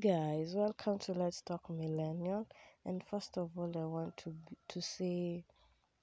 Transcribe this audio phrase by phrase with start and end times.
[0.00, 2.46] guys, welcome to Let's Talk Millennial.
[2.86, 4.34] And first of all, I want to
[4.68, 5.44] to say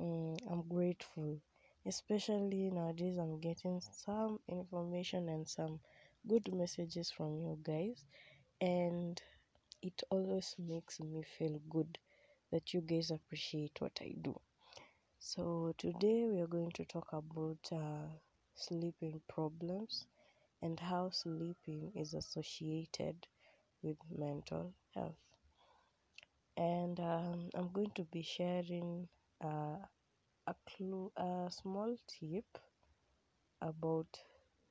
[0.00, 1.40] um, I'm grateful,
[1.86, 3.18] especially nowadays.
[3.18, 5.80] I'm getting some information and some
[6.28, 8.04] good messages from you guys,
[8.60, 9.20] and
[9.82, 11.98] it always makes me feel good
[12.52, 14.40] that you guys appreciate what I do.
[15.18, 18.08] So today we are going to talk about uh,
[18.54, 20.06] sleeping problems
[20.62, 23.26] and how sleeping is associated
[23.82, 25.16] with mental health.
[26.56, 29.08] And um, I'm going to be sharing
[29.42, 29.78] uh,
[30.46, 32.58] a clue, a small tip
[33.60, 34.18] about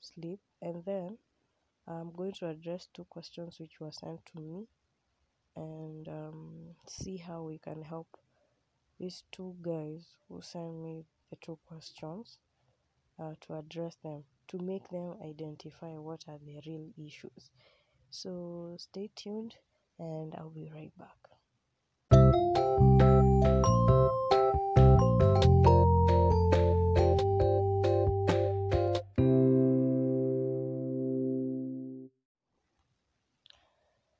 [0.00, 1.18] sleep, and then
[1.86, 4.66] I'm going to address two questions which were sent to me,
[5.56, 8.08] and um, see how we can help
[8.98, 12.38] these two guys who sent me the two questions
[13.18, 17.50] uh, to address them to make them identify what are the real issues.
[18.10, 19.54] So stay tuned
[19.98, 21.16] and I'll be right back.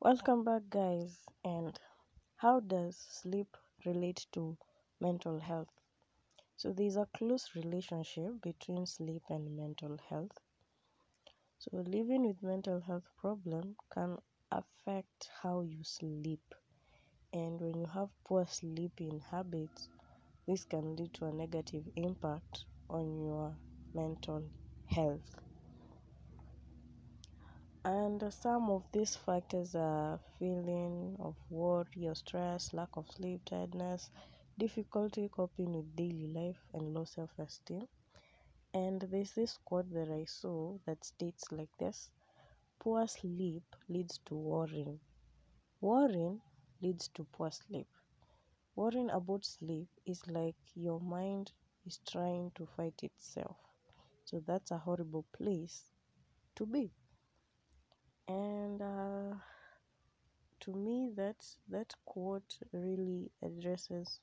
[0.00, 1.18] Welcome back, guys.
[1.44, 1.78] And
[2.36, 4.56] how does sleep relate to
[5.00, 5.68] mental health?
[6.56, 10.38] So, there's a close relationship between sleep and mental health.
[11.58, 14.18] So, living with mental health problem can
[14.50, 16.42] affect how you sleep.
[17.32, 19.88] And when you have poor sleeping habits,
[20.46, 23.58] this can lead to a negative impact on your
[23.94, 24.50] mental
[24.86, 25.34] health.
[27.84, 34.12] And some of these factors are feeling of worry or stress, lack of sleep, tiredness,
[34.56, 37.88] difficulty coping with daily life, and low self esteem.
[38.72, 42.10] And there's this quote that I saw that states like this
[42.78, 45.00] Poor sleep leads to worrying.
[45.80, 46.42] Worrying
[46.82, 47.88] leads to poor sleep.
[48.76, 51.52] Worrying about sleep is like your mind
[51.86, 53.56] is trying to fight itself.
[54.24, 55.92] So that's a horrible place
[56.56, 56.92] to be.
[58.28, 59.34] And uh,
[60.60, 64.20] to me, that that quote really addresses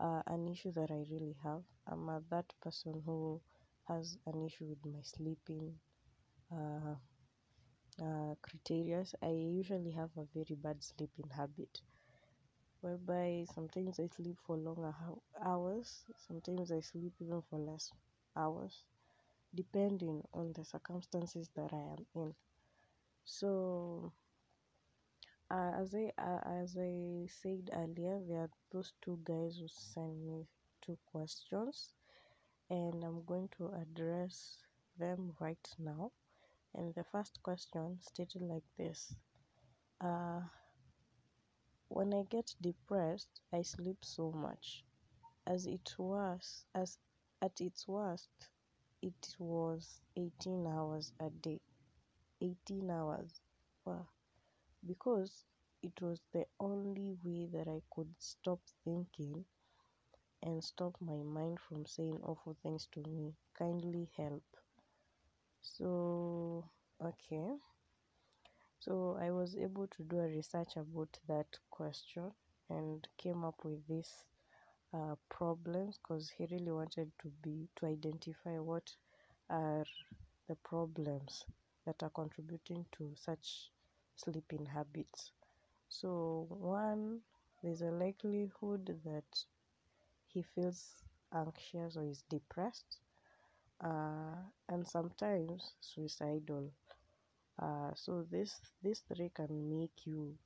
[0.00, 1.62] uh, an issue that I really have.
[1.86, 3.40] I'm a, that person who
[3.90, 5.74] has an issue with my sleeping
[6.52, 6.96] uh,
[8.02, 9.04] uh, criteria.
[9.22, 11.80] I usually have a very bad sleeping habit,
[12.82, 14.94] whereby sometimes I sleep for longer
[15.42, 17.90] hours, sometimes I sleep even for less
[18.36, 18.84] hours,
[19.54, 22.34] depending on the circumstances that I am in.
[23.24, 24.12] So,
[25.50, 30.16] uh, as I uh, as I said earlier, there are those two guys who sent
[30.26, 30.46] me
[30.82, 31.92] two questions,
[32.70, 34.58] and I'm going to address
[34.98, 36.12] them right now.
[36.74, 39.14] And the first question stated like this:
[40.00, 40.40] uh,
[41.88, 44.82] When I get depressed, I sleep so much.
[45.46, 46.98] As it was, as
[47.42, 48.30] at its worst,
[49.02, 51.60] it was 18 hours a day.
[52.40, 53.40] 18 hours.
[53.84, 54.08] Wow.
[54.86, 55.44] Because
[55.82, 59.44] it was the only way that I could stop thinking
[60.42, 63.34] and stop my mind from saying awful things to me.
[63.54, 64.44] Kindly help.
[65.62, 66.68] So,
[67.00, 67.56] okay.
[68.80, 72.32] So, I was able to do a research about that question
[72.68, 74.24] and came up with these
[74.94, 78.96] uh, problems because he really wanted to be to identify what
[79.50, 79.84] are
[80.48, 81.44] the problems
[81.86, 83.70] that are contributing to such
[84.16, 85.32] sleeping habits.
[85.88, 87.22] So, one,
[87.62, 89.44] there's a likelihood that
[90.32, 91.02] he feels
[91.34, 92.98] anxious or is depressed,
[93.82, 94.36] uh,
[94.68, 96.70] and sometimes suicidal.
[97.58, 100.36] Uh, so this these three can make you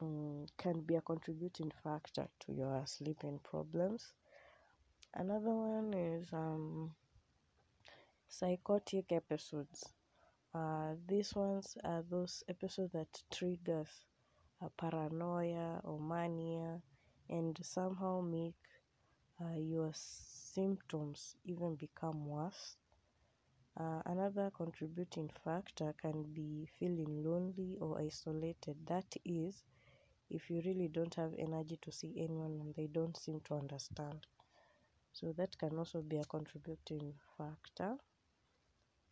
[0.00, 4.12] um, can be a contributing factor to your sleeping problems.
[5.14, 6.94] Another one is um,
[8.28, 9.84] psychotic episodes.
[10.54, 13.92] Uh, these ones are those episodes that triggers
[14.62, 16.80] uh, paranoia or mania
[17.30, 18.56] and somehow make
[19.42, 22.76] uh, your symptoms even become worse.
[23.76, 28.76] Uh, another contributing factor can be feeling lonely or isolated.
[28.86, 29.64] That is,
[30.30, 34.26] if you really don't have energy to see anyone and they don't seem to understand.
[35.12, 37.96] So, that can also be a contributing factor.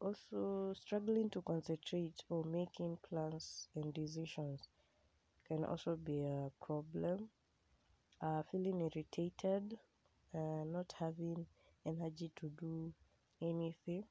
[0.00, 4.68] Also, struggling to concentrate or making plans and decisions
[5.48, 7.28] can also be a problem.
[8.20, 9.78] Uh, feeling irritated,
[10.34, 11.46] uh, not having
[11.86, 12.92] energy to do
[13.40, 14.04] anything,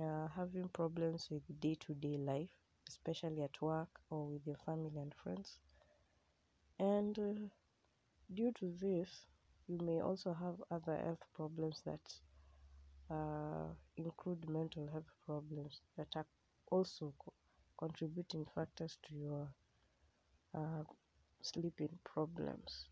[0.00, 2.48] uh, having problems with day to day life,
[2.88, 5.58] especially at work or with your family and friends.
[6.78, 7.48] And uh,
[8.34, 9.26] due to this,
[9.68, 12.00] you may also have other health problems that
[13.10, 16.26] uh, include mental health problems that are
[16.70, 17.32] also co-
[17.78, 19.48] contributing factors to your
[20.54, 20.82] uh,
[21.40, 22.88] sleeping problems.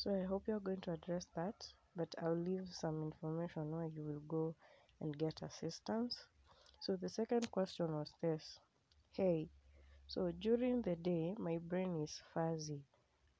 [0.00, 1.54] So I hope you're going to address that,
[1.94, 4.54] but I'll leave some information where you will go
[5.00, 6.24] and get assistance.
[6.80, 8.58] So the second question was this
[9.12, 9.50] Hey,
[10.06, 12.82] so during the day, my brain is fuzzy.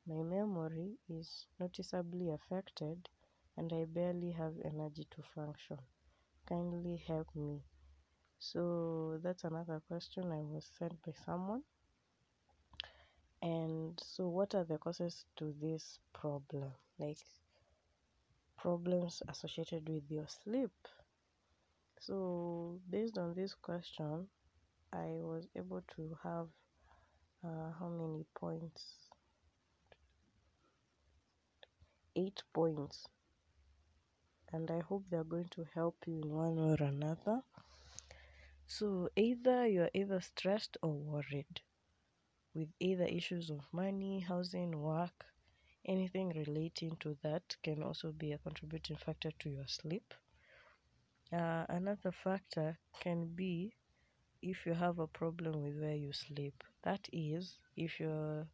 [0.07, 3.09] My memory is noticeably affected,
[3.57, 5.79] and I barely have energy to function.
[6.47, 7.63] Kindly help me.
[8.39, 11.65] So that's another question I was sent by someone.
[13.43, 16.73] And so, what are the causes to this problem?
[16.99, 17.19] Like
[18.59, 20.73] problems associated with your sleep.
[22.01, 24.27] So, based on this question,
[24.93, 26.49] I was able to have
[27.43, 29.09] uh, how many points?
[32.15, 33.07] Eight points.
[34.53, 37.41] And I hope they're going to help you in one way or another.
[38.67, 41.61] So, either you're either stressed or worried
[42.55, 45.27] with either issues of money, housing, work,
[45.87, 50.15] anything relating to that can also be a contributing factor to your sleep.
[51.33, 53.75] Uh, another factor can be
[54.43, 56.65] if you have a problem with where you sleep.
[56.83, 58.47] That is, if you're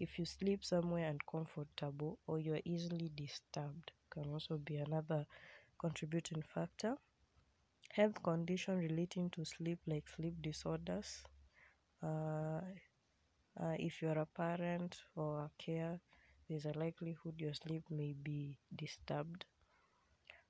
[0.00, 5.26] if you sleep somewhere uncomfortable or you're easily disturbed, can also be another
[5.80, 6.96] contributing factor.
[7.90, 11.22] Health condition relating to sleep, like sleep disorders.
[12.02, 12.60] Uh,
[13.60, 16.00] uh, if you're a parent or a care,
[16.48, 19.44] there's a likelihood your sleep may be disturbed.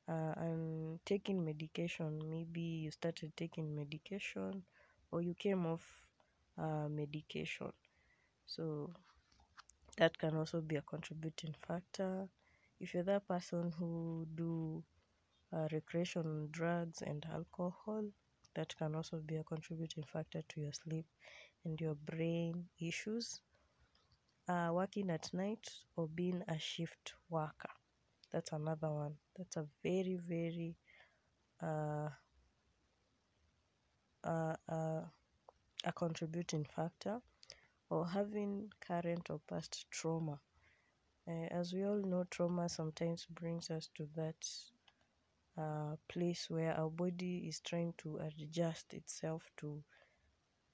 [0.09, 4.63] Uh, and taking medication, maybe you started taking medication
[5.11, 6.03] or you came off
[6.57, 7.73] uh, medication.
[8.47, 8.91] So
[9.99, 12.29] that can also be a contributing factor.
[12.81, 14.83] If you're that person who do
[15.53, 18.05] uh, recreational drugs and alcohol,
[18.55, 21.07] that can also be a contributing factor to your sleep
[21.65, 23.41] and your brain issues.
[24.49, 27.71] Uh, working at night or being a shift worker,
[28.33, 29.17] that's another one.
[29.37, 30.77] That's a very, very
[31.63, 32.11] uh,
[34.25, 35.03] uh, uh,
[35.85, 37.21] a contributing factor.
[37.91, 40.41] Or having current or past trauma.
[41.29, 44.37] Uh, as we all know, trauma sometimes brings us to that
[45.59, 49.83] uh, place where our body is trying to adjust itself to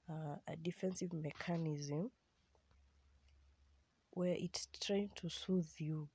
[0.09, 2.11] uh, a defensive mechanism
[4.13, 6.09] where it's trying to soothe you,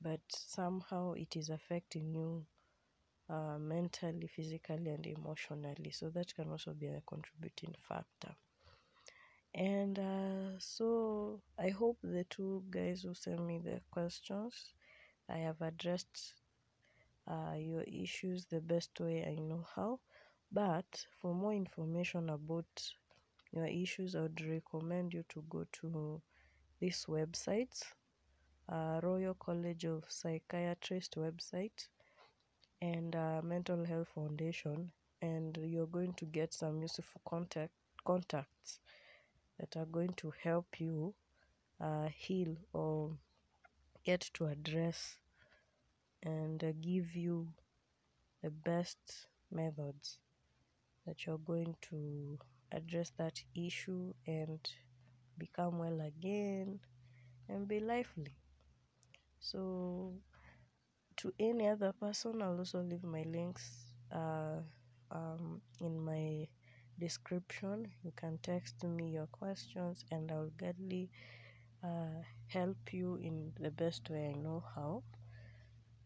[0.00, 2.46] but somehow it is affecting you
[3.30, 5.90] uh, mentally, physically, and emotionally.
[5.92, 8.36] So that can also be a contributing factor.
[9.54, 14.72] And uh, so I hope the two guys who sent me the questions,
[15.28, 16.34] I have addressed
[17.28, 20.00] uh, your issues the best way I know how.
[20.56, 22.94] But for more information about
[23.52, 26.22] your issues, I would recommend you to go to
[26.80, 27.82] this website,
[28.66, 31.88] uh, Royal College of Psychiatrists website,
[32.80, 37.74] and uh, Mental Health Foundation, and you're going to get some useful contact
[38.06, 38.80] contacts
[39.58, 41.12] that are going to help you
[41.82, 43.10] uh, heal or
[44.04, 45.18] get to address
[46.22, 47.46] and uh, give you
[48.42, 50.18] the best methods
[51.06, 52.38] that you're going to
[52.72, 54.60] address that issue and
[55.38, 56.80] become well again
[57.48, 58.36] and be lively.
[59.40, 60.12] So,
[61.16, 63.66] to any other person, I'll also leave my links
[64.12, 64.60] uh,
[65.10, 66.46] um, in my
[66.98, 67.88] description.
[68.04, 71.10] You can text me your questions, and I'll gladly
[71.84, 75.02] uh, help you in the best way I know how.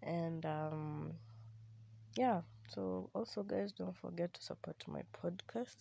[0.03, 1.15] And um,
[2.17, 5.77] yeah, so also, guys, don't forget to support my podcast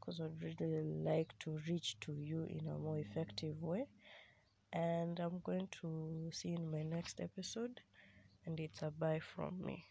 [0.00, 3.86] because I'd really like to reach to you in a more effective way.
[4.72, 7.80] And I'm going to see you in my next episode,
[8.46, 9.86] and it's a bye from me.